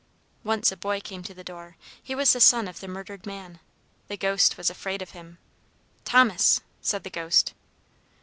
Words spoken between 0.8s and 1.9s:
came to the door.